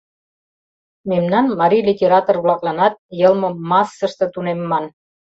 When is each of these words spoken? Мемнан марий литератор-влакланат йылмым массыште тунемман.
Мемнан 1.09 1.45
марий 1.59 1.83
литератор-влакланат 1.89 2.93
йылмым 3.19 3.55
массыште 3.69 4.25
тунемман. 4.33 4.85